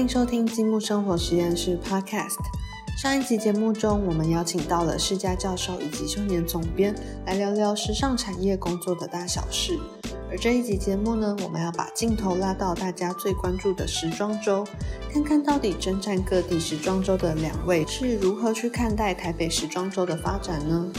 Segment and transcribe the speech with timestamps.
[0.00, 2.38] 欢迎收听积木生活实验室 Podcast。
[2.96, 6.94] 上一集节目中，我们邀请到了世家教授以及修年总编
[7.26, 9.78] 来聊聊时尚产业工作的大小事。
[10.30, 14.66] 而这一集节目呢，我们要把镜头拉到大家最关注的时装周，
[15.12, 20.90] 看看到底征战各地时装周的两位是如何去看待台北时装周的发展呢？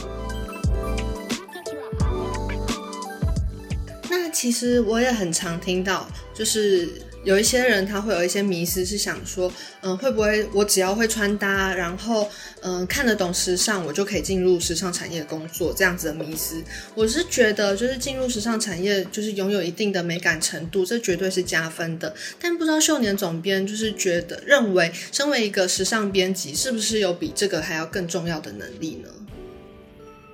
[4.11, 6.05] 那其实我也很常听到，
[6.35, 12.27] 就是有一些人他会有一些迷思，是想说，嗯，会不会我只要会穿搭，然后
[12.61, 16.63] 嗯看得懂时尚，我就可以进入时尚产业工作这样子的迷思？
[16.95, 22.15] 我是觉得，就是进入时尚产业，就是拥有一定的美感程度，这绝对是加分的。
[22.39, 29.09] 但不知道秀年总编就是觉得认为，身为一个时尚编辑，是不是有比这个还要更重要的能力呢？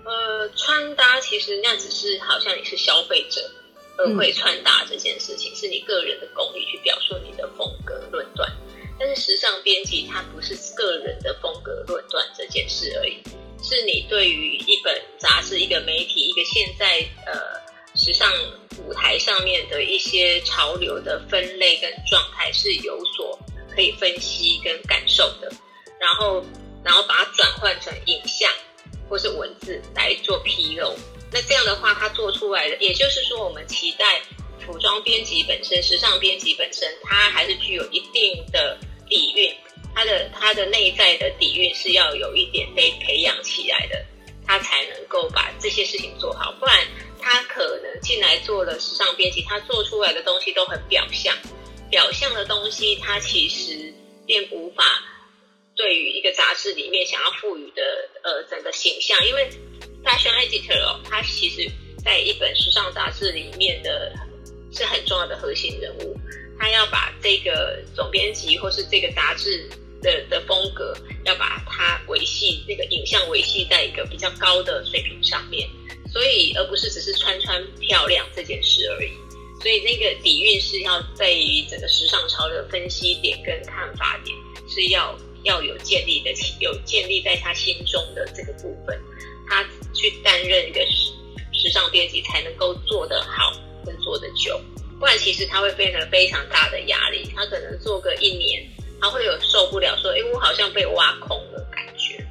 [0.06, 3.42] 呃，穿搭其实那只是好像你是消费者。
[3.98, 8.52] 而会穿搭这件事情是你个人的功力去表述你的风格论断，
[9.00, 13.18] 但是时尚编辑它不是个人的风格论断这件事而已，
[13.64, 17.34] 是你对于一本杂志、一个媒体、一个现在呃
[17.96, 18.32] 时尚
[18.86, 23.38] 舞台上面的一些潮流的分类跟状态是有所
[23.74, 25.52] 可以分析跟感受的，
[26.00, 26.46] 然后
[26.84, 28.52] 然后把它转换成影像
[29.10, 30.94] 或是文字来做披露。
[31.32, 34.22] 那这样的话，他做出来的，也就是说，我们期待
[34.66, 38.78] 服装编辑本身、时尚编辑本身，它还是具有一定的
[39.10, 39.54] 底蕴，
[39.94, 44.06] 它的它的内在的底蕴是要有一点被培养起来的，
[44.46, 46.54] 他才能够把这些事情做好。
[46.60, 46.88] 不然，
[47.22, 51.36] 他可能进来做了时尚编辑，他做出来的东西都很表象，
[51.90, 53.94] 表象的东西，他其实
[54.26, 54.84] 便无法
[55.78, 57.82] 对于一个杂志里面想要赋予的
[58.24, 59.48] 呃整个形象，因为。
[60.04, 61.70] Fashion editor 哦，他其实
[62.06, 64.14] 在一本时尚杂志里面的
[64.72, 66.16] 是很重要的核心人物。
[66.58, 69.68] 他要把这个总编辑或是这个杂志
[70.02, 70.96] 的的风格，
[71.26, 75.68] 要把它维系那个影像维系在一个比较高的水平上面。
[76.14, 79.12] 所以，而不是只是穿穿漂亮这件事而已。
[79.62, 84.34] 所以，那个底蕴是要在于整个时尚潮流分析点跟看法点
[84.70, 89.00] 是要要有建立的，有建立在他心中的这个部分。
[89.50, 89.64] 他
[89.94, 91.14] 去担任一个时
[91.54, 93.52] 时尚编辑，才能够做得好，
[93.86, 94.60] 跟做得久。
[95.00, 97.32] 不然，其实他会变得非常大的压力。
[97.36, 98.68] 他可能做个一年，
[99.00, 102.24] 他会有受不了，说：“哎，我好像被挖空了感觉。”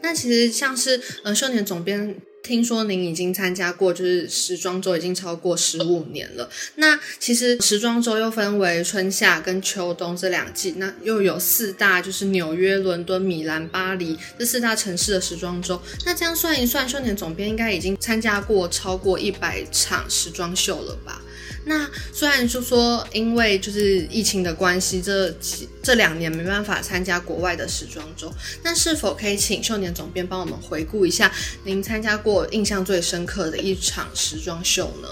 [0.00, 2.20] 那其实像是呃，秀年总编。
[2.42, 6.50] 听说您已经参加过，就是时装周已经超过十五年了。
[6.76, 15.80] 那其实时装周又分为春夏跟秋冬这两季，那又有四大，就是纽约、伦敦、米兰、巴黎这四大城市的时装周。
[16.04, 21.22] 那这样算一算，秀年总编应该已经参加过超过一百场时装秀了吧？
[21.64, 28.32] 那虽然就说，因为就是疫情的关系，这几这两年没办法参加国外的时装周，
[28.62, 31.30] 那是否可以请秀年总编帮我们回顾一下
[31.64, 35.08] 您参加过印象最深刻的一场时装秀呢？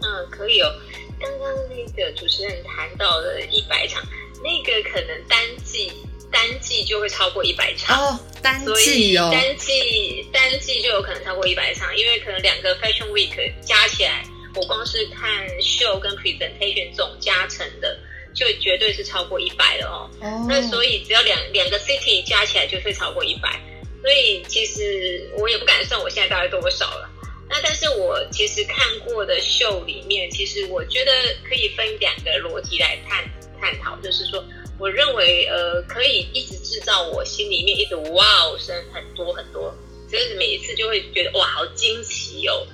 [0.00, 0.70] 嗯，可以哦。
[1.18, 4.02] 刚刚那个主持人谈到的一百场，
[4.44, 5.90] 那个可能单季
[6.30, 13.34] 单季就会超过一百场哦，单季哦，单季单季就有可能超过一百场，因为可能两个 Fashion Week
[13.64, 14.24] 加起来。
[14.54, 17.98] 我光是看秀跟 presentation 总加成的，
[18.34, 20.10] 就绝对是超过一百了哦。
[20.48, 23.60] 那所以只要两两个 city 加起来就会超过一百。
[24.00, 27.10] 所以其实我也不敢算我现在大概多少了。
[27.50, 31.12] 那但是我其实看过的秀里面，其实我觉得
[31.48, 33.24] 可以分两个逻辑来探
[33.60, 34.44] 探讨，就是说，
[34.78, 39.74] 我认为呃可以一直制造我心里面一直哇哦声很多很多，
[40.10, 42.66] 就是每一次就会觉得哇好惊奇哦。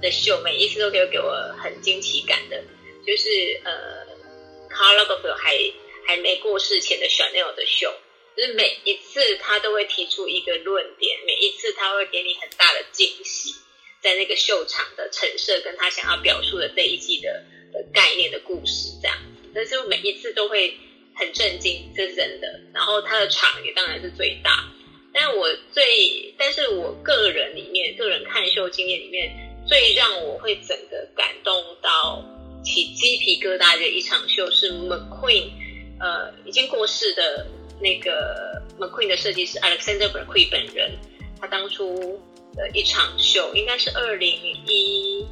[0.00, 1.32] 的秀，每一次都可以给我
[1.62, 2.62] 很惊奇感的，
[3.06, 4.06] 就是呃
[4.68, 5.72] ，Karl Lagerfeld 还
[6.06, 7.92] 还没过世前的 Chanel 的秀，
[8.36, 13.54] 就是每一次他都会提出一个论点，每一次他会给你很大的惊喜，
[14.00, 19.16] 在那个秀场的陈设跟他想要表述的这一季的的概念的故事这样，
[19.54, 20.76] 但是每一次都会
[21.14, 22.60] 很震惊，这是真的。
[22.72, 24.70] 然后他的场也当然是最大，
[25.12, 29.45] 但我最，但是我个人里面，个人看秀经验里面。
[29.66, 31.52] 最让我会整个感动
[31.82, 32.24] 到
[32.62, 35.50] 起鸡皮疙瘩的一场秀是 McQueen，
[36.00, 37.46] 呃，已经过世的
[37.80, 40.92] 那个 McQueen 的设计师 Alexander McQueen 本人，
[41.40, 42.20] 他当初
[42.54, 44.30] 的一场秀应该是二零
[44.66, 45.26] 一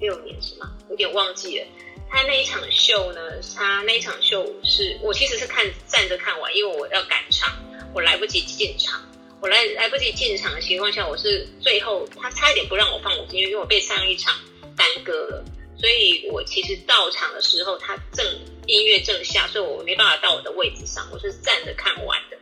[0.00, 0.72] 六年是吗？
[0.90, 1.66] 有点忘记了。
[2.08, 3.20] 他那一场秀呢，
[3.56, 7.52] 他那一场秀是我其实是看站着看完，因为我要赶场，
[7.92, 9.02] 我来不及进场。
[9.40, 14.34] 我来来不及进场的情况下，我是最后他差一点不让我放我进去，因为我被上一场
[14.76, 15.44] 耽搁了。
[15.78, 18.24] 所以我其实到场的时候，他正
[18.66, 22.38] 音乐正下，所以我没办法到我的位置上，我是站着看完的。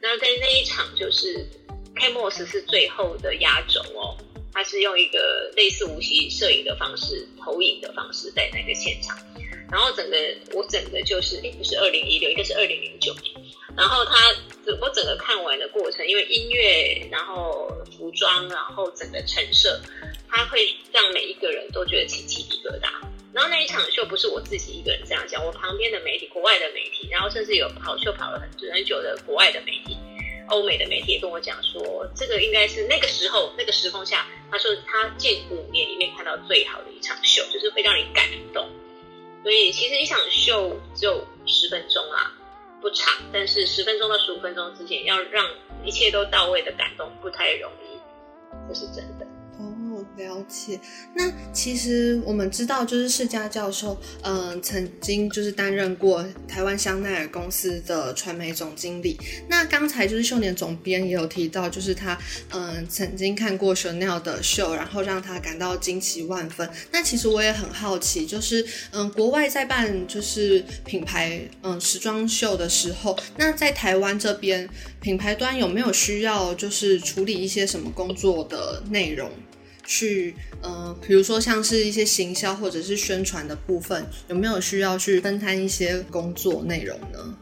[0.00, 1.48] 那在那一场就是
[1.94, 4.18] K m o s 是最后的压轴哦，
[4.52, 9.16] 他是用一个类似无锡摄影的方式、投影的方式在那个现场。
[9.70, 10.16] 然后整个
[10.52, 13.32] 我整个就是，哎，不是二零一六，应该是二零零九年。
[13.76, 14.12] 然后他
[14.64, 19.80] 整我整个看完的过程，因为音乐，然后服装，然后整个陈设，
[20.28, 22.88] 他会让每一个人都觉得起鸡皮疙瘩。
[23.32, 29.96] 然后那一场秀不是我自己一个人这样讲，我旁边的媒体，国外的媒体，然后甚至有跑秀跑了很久很久的国外的媒体，
[30.48, 38.68] 欧美的媒体也跟我讲说，这个应该是那个时候那个时空下，他说他近五年里面看到最好的一场秀，就是会让你感动。
[39.42, 42.32] 所以其实一场秀只有十分钟啊，
[42.82, 45.46] 不长，但是十分钟到十五分钟之间，要让
[45.84, 47.96] 一切都到位的感动不太容易，
[48.68, 49.31] 这是真的。
[50.16, 50.78] 了解，
[51.14, 59.18] 那其实我们知道，就是世家教授，嗯，曾经就是担任过台湾香奈儿公司的传媒总经理。
[59.48, 62.18] 那刚才就是秀年总编也有提到，就是他，
[62.50, 66.68] 嗯，曾经看过 Chanel 的秀，然后让他感到惊奇万分。
[66.90, 74.68] 那其实我也很好奇，就是，嗯，国外在办就是品牌，嗯，时装秀的时候，那在台湾这边
[75.00, 79.30] 品牌端有没有需要就是处理一些什么工作的内容？
[79.84, 87.38] 去，呃，比如说像是一些行销或者是宣传的部分，有没有需要去分摊一些工作内容呢？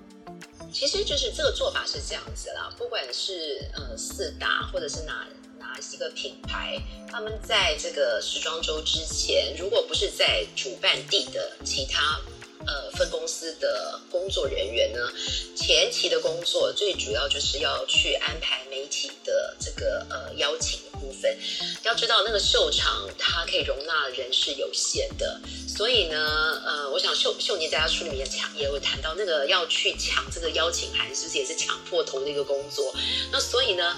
[0.72, 5.26] 其实就是这个做法是这样子啦，不管是呃四大或者是哪
[5.58, 12.20] 哪几个品牌，他们在这个时装周之前，如果不是在主办地的其他。
[12.66, 14.98] 呃，分公司的工作人员呢，
[15.56, 21.38] 前期的工作最主要就是要去安排媒体的这个呃邀请的部分。
[21.84, 32.94] 要知道那个秀场它可以容纳的人是有限的，所以呢，呃，我想秀秀妮在他书里面抢也有谈到那个要去抢这个邀请函，是不是也是抢破头的一个工作？
[33.32, 33.96] 那所以呢，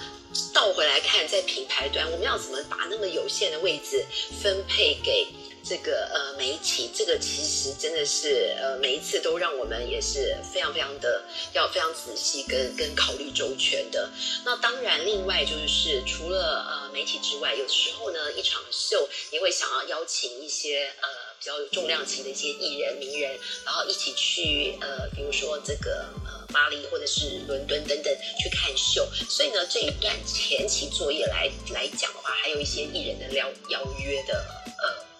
[0.53, 4.05] 倒回来看，在品牌端，我们要怎么把那么有限的位置
[4.41, 5.27] 分配给？
[5.65, 11.23] 这个呃媒体，这个其实真的是呃每一次都让我们也是非常非常的
[11.53, 14.09] 要非常仔细跟跟考虑周全的。
[14.43, 21.07] 那当然，另外就是除了呃媒体之外，有时候呢一场秀也会想要邀请一些呃
[21.39, 29.07] 比较有重量级的一些艺人名人，然后一起去呃比如说这个呃巴黎或者是伦敦等等去看秀。
[29.29, 34.62] 所以呢这一段前期作业来来讲的话，还有一些艺人的邀邀约的。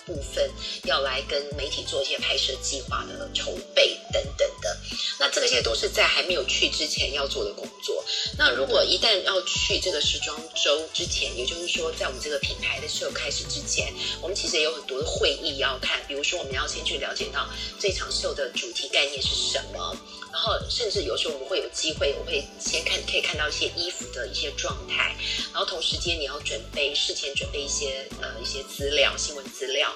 [0.06, 0.50] 部分
[0.84, 4.78] 要来跟媒体做一些拍摄计划的筹备等等的，
[5.20, 8.04] 那这些都是在还没有去之前要做的工作。
[8.38, 17.48] 那如果一旦要去这个时装周之前，也就是说在我们这个品牌的秀开始之前，我们其实也有很多的会议要看，比如说我们要先去了解到
[17.80, 19.98] 这场秀的主题概念是什么。
[20.34, 25.16] 然后，甚至有时候我们会有机会，我会先看，可以看到一些衣服的一些状态。
[25.54, 29.94] 然后同时间你要准备事前准备一些呃一些资料、新闻资料。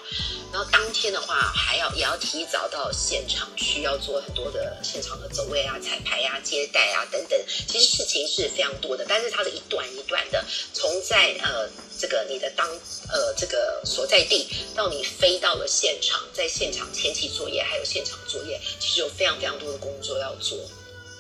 [0.54, 7.40] 然后当天的话，还要也要提早到现场去，要做很多的现场的走位啊、彩排啊、接待啊等等。
[7.68, 11.68] 其实事情是非常多的，但是它是一段一段的，从在呃。
[12.00, 12.70] 这个你的当
[13.12, 20.58] 呃这个所在地到你飞到了现场，在现场前期作业还有现场作业，其实有非常非常多的工作要要做，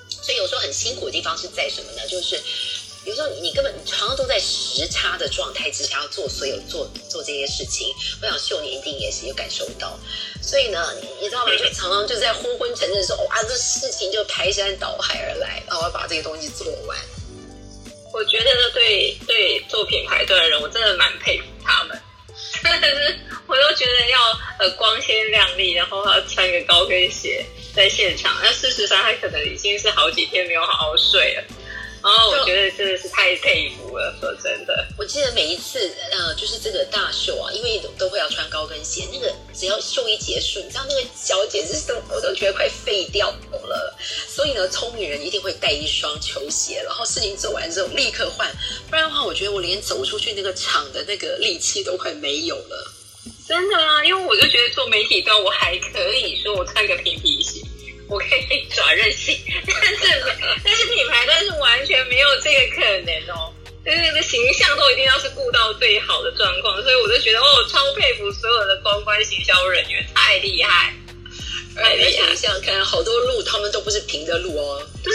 [0.09, 2.07] 所以有时候很辛苦的地方是在什么呢？
[2.07, 2.41] 就是
[3.05, 7.87] 有时候你根本常常都在时差的状态之下要做所有做做这些事情。
[8.21, 9.97] 我想秀年一定也是有感受到，
[10.41, 11.51] 所以呢，你知道吗？
[11.57, 16.97] 就常常就在昏昏沉沉的时候，哇，这事情就排山倒海而来，然后要把这个东西做完。
[18.13, 22.01] 我觉得，对对，做品牌的人，我真的蛮佩服他们。
[22.61, 24.19] 真的是，我都觉得要
[24.59, 27.45] 呃光鲜亮丽，然后要穿个高跟鞋
[27.77, 28.35] 在现场。
[28.41, 31.43] 那事实上，他可能已经是好几天没有好好睡了。
[32.03, 34.87] 然后我觉得真的是太佩服了，说真的。
[34.97, 43.95] 我记得每一次，呃，就是这个大秀啊，因为都会要穿高跟鞋，那个只要秀一结束，你知道那个脚简直是都我都觉得快废掉了。
[44.27, 48.49] 所以呢，聪明人一定会带一双球鞋，然后事情走完之后立刻换，
[48.89, 52.93] 不然的话，我觉得我连走出去那个场的那个力气都快没有了。
[53.47, 57.61] 真的啊，因为我就觉得做媒体端我还可以说我穿个平底鞋。
[58.09, 59.37] 我可以耍任性，
[59.67, 60.23] 但是
[60.63, 63.51] 但是品牌端是完全没有这个可能哦，
[63.85, 70.93] 就是那个形象都一定要是顾到最好的状况，所以我就觉得哦，超佩服所有的公关行销人员，太厉害，
[71.75, 72.33] 太厉害！
[72.33, 75.13] 想想看，好多路他们都不是平的路哦，对，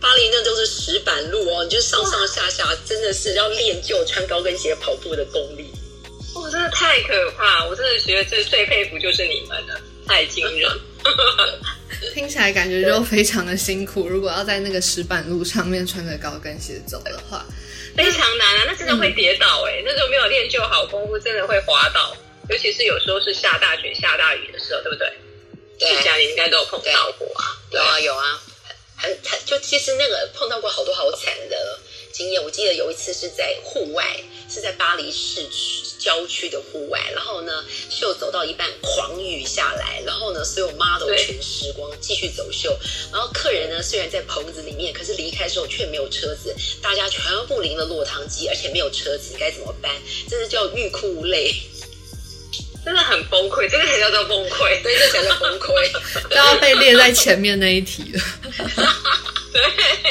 [0.00, 5.72] 巴黎那都是石板路哦，你就上上下下真的是要练就穿高跟鞋跑步的功力。
[6.34, 7.64] 哇，真的太可怕！
[7.66, 10.70] 我真的觉得这最佩服就是你们了，太惊人。
[12.14, 14.08] 听起来感觉就非常的辛苦。
[14.08, 17.44] 如果要在那个石板路上面穿着高跟鞋走的话，
[17.96, 18.64] 非常难啊！
[18.66, 22.16] 那真的会跌倒哎，那种没有练就好功夫，真的会滑倒。
[22.48, 25.12] 尤其是有时候是下大雪、下大雨的时候，对不对？
[25.78, 27.44] 对，家里应该都有碰到过啊。
[27.70, 28.40] 有啊，有啊，
[28.96, 31.78] 很很就其实那个碰到过好多好惨的
[32.12, 32.42] 经验。
[32.42, 34.04] 我记得有一次是在户外，
[34.48, 35.84] 是在巴黎市区。
[36.00, 42.74] 郊区的户外，然后呢，秀走到一半，狂雨下来，然后呢，所有 model 全湿光，继续走秀。
[43.12, 49.94] 然后客人呢，虽然在棚子里面，可是离开时候却没有车子，大家全部淋了落汤鸡，而且没有车子，该怎么办？
[50.26, 51.54] 真是叫欲哭无泪，
[52.82, 55.92] 真的很崩溃，这个才叫做崩溃，对，这才叫崩溃，
[56.30, 58.22] 都要被列在前面那一题了。
[59.52, 60.09] 对。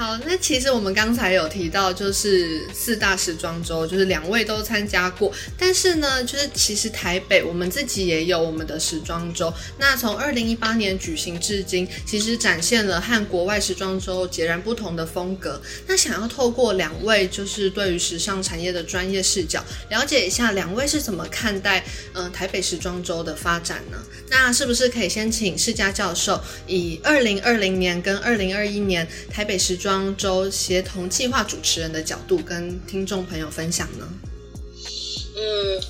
[0.00, 5.30] 好，那其实我们刚才有提到，就是四大时装周，就是两位都参加过。
[5.58, 9.52] 但是呢，就是其实台北我们自己也有我们的时装周。
[9.76, 15.60] 那从二零一八年举行至今，其实展现了和国外时装周截然不同的风格。
[15.86, 23.98] 那想要透过两位就是对于时尚产业的专业视角，了解一下两位是怎么看待嗯台北时装周的发展呢？
[24.30, 34.08] 那是不是可以先请世家教授以二零二零年跟二零二一年台北时装双周协同计划主持人的角度跟听众朋友分享呢？
[35.34, 35.82] 嗯，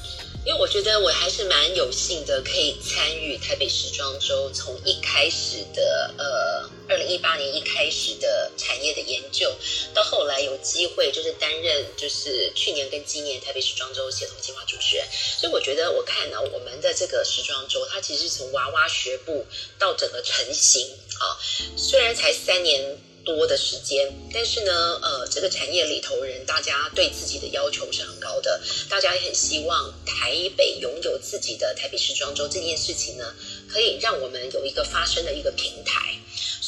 [0.47, 9.55] 因为我觉得我还是蛮有幸的，可以参与台北时装周从一开始的呃二零一八年一开始的产业的研究，
[9.93, 19.45] 到后来有机会就是担任就是去年跟今年台北时装周协同计划主持人，所以我觉得我看呢我们的这个时装周，它其实从娃娃学步
[19.79, 20.87] 到整个成型
[21.19, 21.37] 啊，
[21.77, 22.97] 虽然才三年。
[23.25, 33.35] 多的时间，但是呢，呃，这个产业里头人，大家对自己的要求是很高的，大家也很希望台北拥有自己的台北时装周这件事情呢，
[33.69, 36.17] 可以让我们有一个发声的一个平台。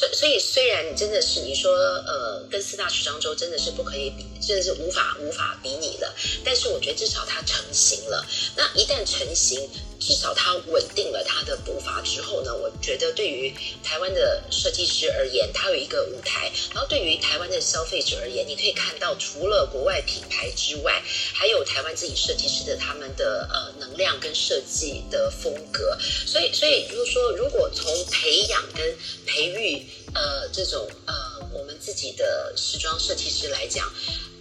[0.02, 6.12] 所所以，虽然真的是你说，呃，跟四大时装周真的是不可以比，真的是无法无法比拟的，
[6.44, 8.26] 但是我觉得至少它成型了。
[8.56, 13.54] 那一旦成型，至少它稳定了它的步伐之后呢，我觉得对于
[13.84, 21.00] 台湾的设计师而言，它有一个舞台；然后对于台湾的消费者而言，你可以看到除了国外品牌之外，
[21.32, 25.96] 还有台湾自己设计师的他们的呃能量跟设计的风格。
[26.26, 31.14] 所以，所以如果说如果从培养跟培育呃这种呃
[31.52, 33.92] 我们自己的时装设计师来讲。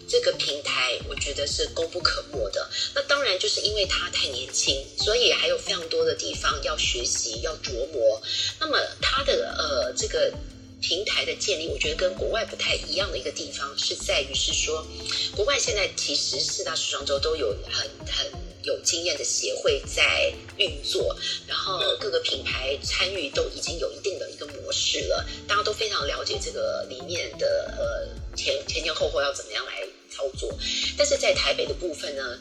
[0.07, 2.69] 这个平台我觉得是功不可没的。
[2.93, 8.21] 那当然就是因为他太年轻，所以还有非常多的地方要学习、要琢磨。
[8.59, 10.33] 那么他的呃这个
[10.81, 14.85] 平台的建立，我觉得跟国外不太一样的一个地方是在于是说，
[15.33, 18.29] 国外现在其实四大时装周都有很很
[18.63, 21.15] 有经验的协会在运作，
[21.47, 29.71] 然后各个品牌参与都已经有一定的一个模式了，大家都非常了解这个里面的呃前前前后后要怎么样来。
[30.13, 30.53] 操作，
[30.97, 32.37] 但是在台北的部分呢？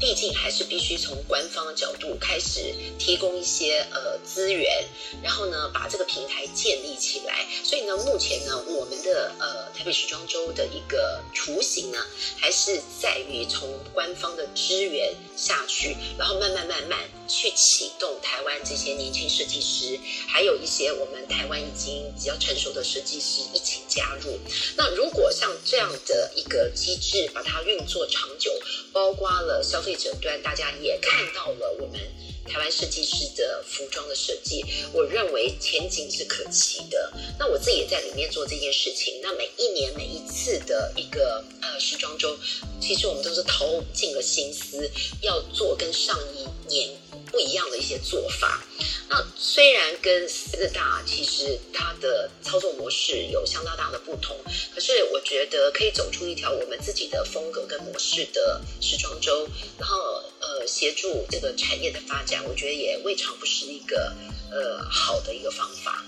[0.00, 4.82] 毕竟还是必须从官方的角度开始提供一些呃资源，
[5.22, 7.46] 然后呢把这个平台建立起来。
[7.62, 11.98] 所以呢，目前呢我们的呃台北时装周的一个雏形呢，
[12.38, 24.38] 还是在于从官方的支援下去，然后慢慢慢慢去启动台湾这些年轻设计师，还有一些我们台湾已经比较成熟的设计师一起加入。
[24.76, 28.50] 那如果像这样的一个机制，把它运作长久，
[28.92, 29.96] 包括了消费。
[30.00, 32.00] 者端，大家也看到了我们
[32.50, 37.12] 台湾设计师的服装的设计，我认为前景是可期的。
[37.38, 39.20] 那我自己也在里面做这件事情。
[39.22, 42.36] 那每一年每一次的一个呃时装周，
[42.80, 44.90] 其实我们都是投尽了心思，
[45.22, 46.90] 要做跟上一年
[47.30, 48.62] 不一样的一些做法。
[49.08, 54.36] 那虽然跟四大其实它的操作模式有相当大的不同，
[54.74, 59.96] 可是我觉得可以走出一条我们自己的风格跟模式的时装周，然后
[60.40, 64.14] 呃协助这个产业的发展，我觉得也未尝不是一个
[64.50, 66.04] 呃好的一个方法。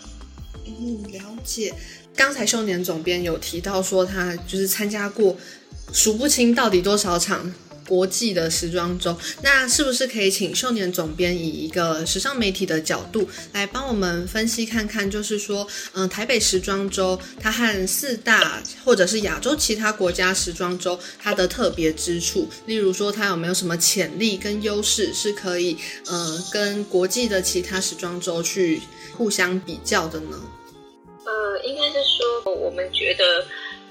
[0.65, 1.75] 嗯，了解。
[2.15, 5.37] 刚才秀年总编有提到说，他就是参加过
[5.93, 7.53] 数不清到底多少场。
[7.93, 28.81] 国际的时装周，那是不是可以请秀年总编以一个时尚媒体的角度来帮我们分析看看，就是说，嗯，台北时装周它和四大或者是亚洲其他国家时装周它的特别之处，例如说它有没有什么潜力跟优势是可以，呃，跟国际的其他时装周去
[29.19, 30.41] 互相比较的呢？
[31.27, 33.45] 呃，应该是说我们觉得。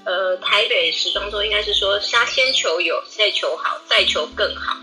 [0.04, 4.76] 呃，台北时装周应该是说，他先求有，再求好，再求更好。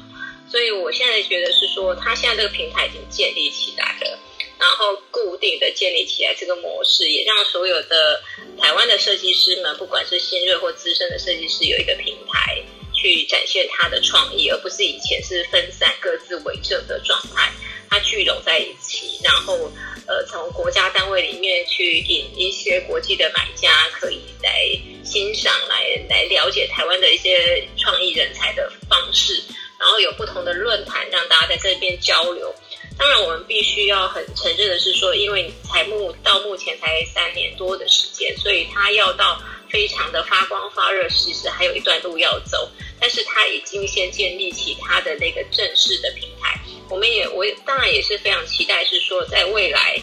[0.50, 4.20] 所以我现在觉得是说，他现在这个平台已经建立起来了，
[4.58, 8.22] 然后固定的建立起来这个模式，也让所有的
[8.60, 12.58] 台湾的设计师们，不管是新锐或资深的设计师，有一个平台
[12.94, 17.52] 去展现他的创意，而不是以前是分散各自为政的状态，
[17.90, 19.72] 它聚拢在一起，然后
[20.10, 24.68] 呃，从国家单位里面去引一些国际的买家，可以来
[25.06, 29.40] 欣赏、来来了解台湾的一些创意人才的方式。
[29.80, 32.54] 然后有不同的论坛，让大家在这边交流。
[32.98, 39.40] 当然，我们必须要很承认的是说，因为才目到目前才三年多的时间，所以它要到
[39.70, 42.68] 非常的发光发热，其实还有一段路要走。
[43.00, 46.59] 但是它已经先建立起它的那个正式的平台。
[47.00, 49.96] 我们也我当然也是非常期待，是说在未来，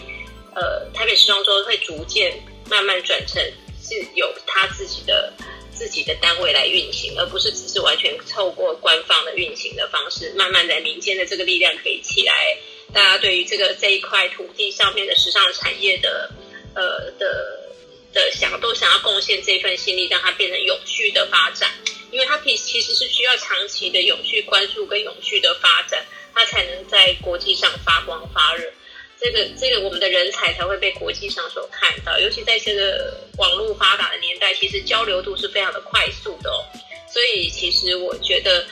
[0.55, 3.43] 呃，台北时装周会逐渐慢慢转成
[3.83, 5.31] 是有他自己的。
[5.79, 12.57] 自己的单位来运行，而不是只是完全透过官方的运行的方式，慢慢在民间的这个力量可以起来。
[12.95, 16.31] 大家对于这个这一块土地上面的时尚产业的，
[16.75, 17.75] 呃的
[18.15, 21.71] 的想都想要贡献这份心力，让它变成永续的发展，
[22.11, 28.71] 因为它其其实是需要长期的永续关注跟永续的发展，它才能在国际上发光发热。
[29.19, 36.61] 这个这个，我们的人才才会被国际上所看到，尤其在这个网络发达的年代，其实交流度是非常的快速的哦。
[37.11, 38.63] 所以，其实我觉得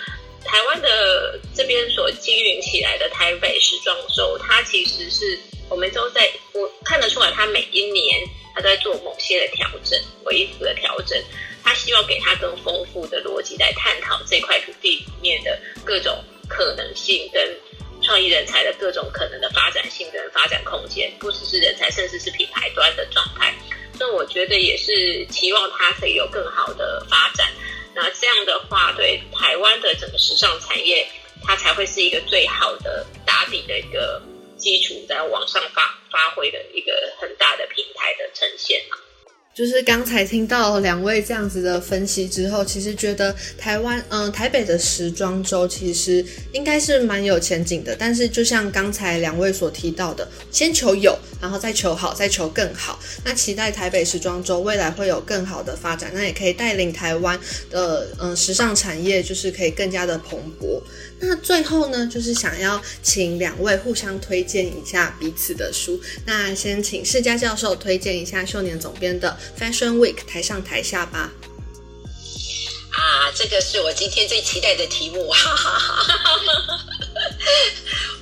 [0.44, 5.38] 台湾的这边所经营起来的台北时装周，它其实是
[5.70, 8.22] 我们都在我看得出来，它每一年
[8.54, 11.18] 它在做某些的调整，微幅的调整，
[11.64, 17.56] 它希望给它更丰富的逻辑来探讨这块土地里面的各种可能性跟。
[18.02, 23.54] 创意人才的各种可能的发展性跟发展空间，不只是人才，甚至是品牌端的状态。
[23.98, 27.50] 那我觉得也是期望它可以有更好的发展。
[27.94, 31.08] 那这样的话，对台湾的整个时尚产业，
[31.42, 34.20] 它才会是一个最好的打底的一个
[34.58, 38.98] 基础，在往上发发挥的一个很大的平台的呈现嘛。
[39.54, 47.94] 就是刚才听到两位这样子的分析之后，其实觉得台湾，嗯，台北的时装周其实应该是蛮有前景的。
[47.96, 52.98] 但是就像刚才两位所提到的，先求有，然后再求好，再求更好。
[53.22, 60.80] 那期待台北时装周未来会有更好的发展，那也可以带领台湾的，嗯，时尚产业就是可以更加的蓬勃。
[61.20, 66.00] 那最后呢，就是想要请两位互相推荐一下彼此的书。
[66.24, 71.30] 那先请世家教授推荐一下秀年总编的《Fashion Week》台上台下吧。
[72.90, 76.80] 啊，这个是我今天最期待的题目，哈哈哈。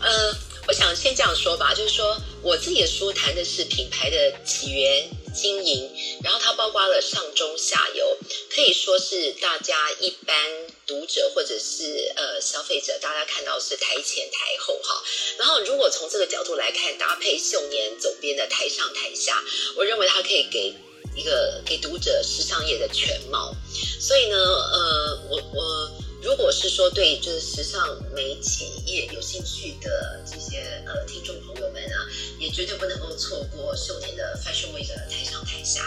[0.01, 0.37] 嗯，
[0.69, 5.91] 我想先这样说吧，就是说我自己的书谈的是品牌的起源、经营，
[6.23, 8.17] 然后它包括了上中下游，
[8.55, 10.37] 可以说是大家一般。
[10.85, 15.03] 读者或者是呃消费者，大家看到是台前台后哈。
[15.39, 19.43] 然后如果从这个角度来看，搭配秀年总编的台上台下，
[19.77, 20.75] 我认为它可以给
[21.17, 23.55] 一个给读者时尚业的全貌。
[24.01, 25.91] 所以呢，呃，我我
[26.23, 27.81] 如果是说对就是时尚
[28.15, 31.97] 媒体业有兴趣的这些呃听众朋友们啊，
[32.39, 35.83] 也绝对不能够错过秀年的 Fashion Week 的台上台下。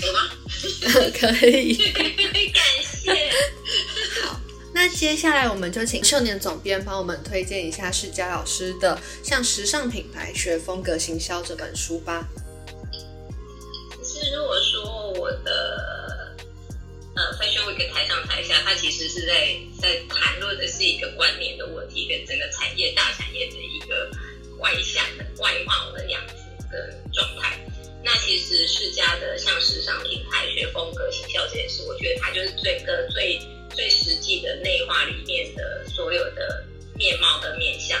[0.00, 0.30] 可以吗？
[1.18, 1.74] 可以。
[2.52, 2.64] 感
[3.02, 3.30] 谢。
[4.22, 4.40] 好，
[4.72, 8.96] 那接下来我们就请秀年总编帮我们推荐一下世佳老师的
[9.28, 12.28] 《向时尚品牌学风格行销》这本书吧。
[14.04, 14.87] 其实如果说
[19.28, 24.10] 在在谈论的是一个观念的问题，跟整个产业大产业的一个
[24.56, 26.34] 外向的外貌的样子
[26.72, 27.60] 的状态。
[28.02, 33.38] 那其实世家的像时尚品牌学风格行销这件事，我觉得它就是最个最
[33.74, 36.64] 最实际的内化里面的所有的
[36.94, 38.00] 面貌的面相。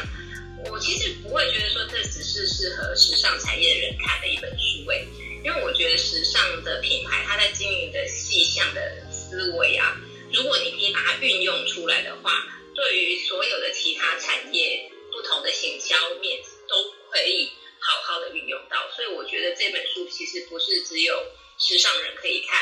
[0.64, 5.06] 我其实不会觉得说这只是适合时尚产业的人看的一本书诶，
[5.44, 8.80] 因为我觉得时尚的品牌它在经营的细项的
[9.12, 9.94] 思维啊，
[10.32, 17.50] 如果你可以把它运用出来的话，对于所有的其他产业不同的行销面都可以。
[17.80, 21.14] 好好的运用到，所以我觉得这本书其实不是只有
[21.60, 22.60] 时尚人可以看，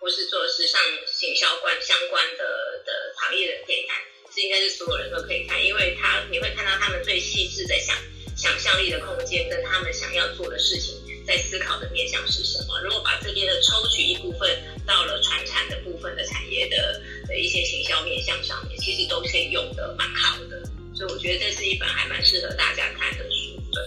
[0.00, 3.96] 或是做时尚行销关相关的的行业人可以看，
[4.34, 7.96] 是应该是所有人都可以看，因为他你会看到他们最细致的想
[8.36, 10.95] 想象力的空间，跟他们想要做的事情，
[11.26, 12.80] 在思考的面向是什么。
[12.80, 14.48] 如果把这边的抽取一部分
[14.86, 20.62] 到了传产的部分的产业的的一些行销面向上面，其实都可以用的蛮好的。
[20.94, 23.82] 所以我觉得这是一本还蛮适合大家看的书，对。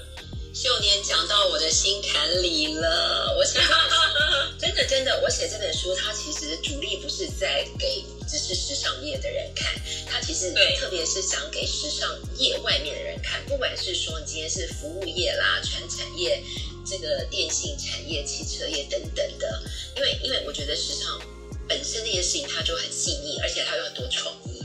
[0.53, 3.59] 秀年讲到我的心坎里了，我写
[4.59, 9.73] 真的真的，我写这本书，它其实主力不是在给只是时尚业的人看，
[10.05, 16.43] 它其实对特别是想给时尚业外面的人看，不管是说你今天是服务业啦、传产业、
[16.89, 19.61] 这个电信产业、汽车业等等的，
[19.95, 21.21] 因为因为我觉得时尚
[21.67, 24.57] 本身这件事情它就很细腻，而且它有很多创意。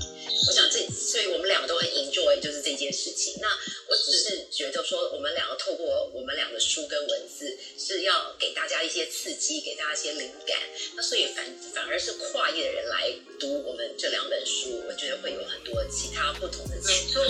[0.46, 3.34] 我想这，所以我们两个都很 enjoy 就是这件事情。
[3.40, 3.48] 那
[3.88, 10.58] 我只是觉得说，我们两个透过我们两个书跟文字，是要给大家一些刺激，给大家一些灵感。
[10.96, 13.10] 那所以反反而是跨业的人来
[13.40, 17.22] 读我们这两本书，我觉得会有很多其他不同的没错，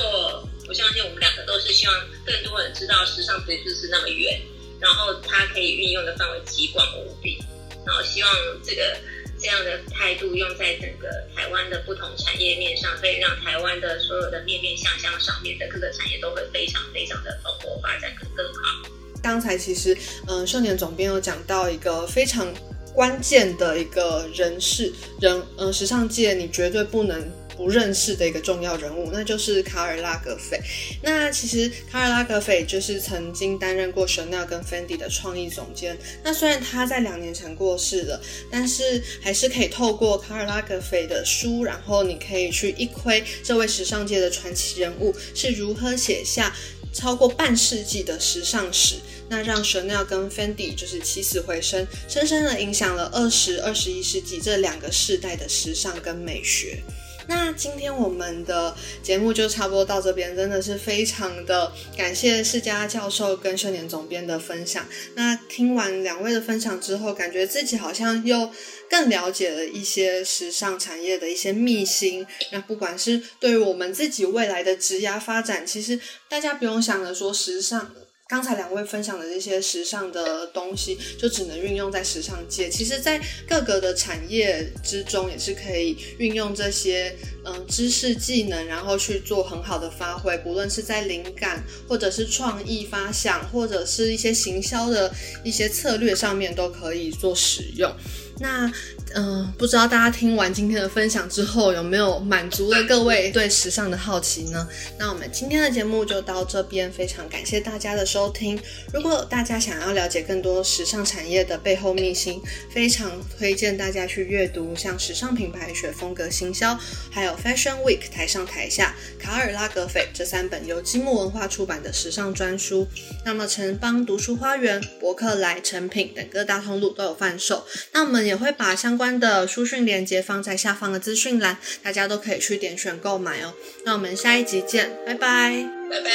[0.67, 4.43] 我相信我们两个都是希望更多人知道时尚其实是那么远，
[4.85, 7.43] 然后它可以运用的范围极广无比，
[7.87, 8.31] 然后希望
[8.63, 8.95] 这个
[9.41, 18.89] 这样的态度用在整个台湾的不同产业面上，可以让台湾的所有的面面相向上面的各个产业都会非常非常的蓬勃发展，更更好。
[19.23, 19.97] 刚才其实，
[20.29, 22.47] 嗯、秀年总编有讲到一个非常
[22.93, 30.61] 关键的一个人事人，嗯、时尚界你绝对不能不认识的一个重要人物，那就是卡尔拉格斐。
[31.03, 35.97] 那其实卡尔拉格斐就是曾经担任过 Chanel 跟 Fendi 的创意总监。
[36.23, 46.55] 那虽然他在两年前过世了，但是还是可以透过卡尔拉格斐的书，然后你可以去一窥这位时尚界的传奇人物是如何写下
[46.93, 48.97] 超过半世纪的时尚史。
[49.27, 56.83] 那让 Chanel 跟 Fendi 就是起死回生，深深的影响了二十、二十一世纪这两个世代的时尚跟美学。
[57.27, 64.87] 那今天我们的节目就差不多到这边，真的是非常的感谢世家教授跟秀年总编的分享。
[65.15, 68.51] 那听完两位的分享之后，感觉自己好像又
[68.91, 72.27] 更了解了一些时尚产业的一些秘辛。
[72.53, 77.91] 那不管是对于我们自己未来的职涯发展，其实大家不用想着说时尚。
[78.27, 82.71] 刚才两位分享的这些时尚的东西，就只能运用在时尚界。
[82.71, 90.37] 其实，在各个的产业之中，也是可以运用这些嗯知识技能，然后去做很好的发挥。
[90.39, 97.95] 不论是在灵感，或者是创意发想，或者是一些行销的一些策略上面，都可以做使用。
[98.41, 98.71] 那
[99.17, 104.67] 嗯、不知道大家听完今天的分享之后，有没有满足了各位对时尚的好奇呢？
[104.99, 108.61] 那我们今天的节目就到这边，非常感谢大家的收听。
[108.93, 112.43] 如果大家想要了解更多时尚产业的背后秘辛，
[112.73, 116.73] 非常推荐大家去阅读像《时尚品牌学风格行销》，
[117.09, 122.89] 还有《Fashion Week 台上台下》、卡尔拉格斐这三本由积木文化出版的时尚专书。
[123.25, 127.65] 那么城邦读书花园、博客来、成品等各大通路都有贩售。
[127.93, 133.53] 那我们们也会把相关的书讯链接放在下方的资讯栏，大家都可以去点选购买哦。
[133.85, 135.69] 那我们下一集见，拜拜。
[135.91, 136.11] 拜拜，拜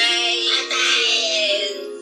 [0.72, 1.98] 拜。